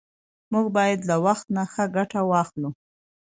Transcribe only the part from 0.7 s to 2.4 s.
باید له وخت نه ښه ګټه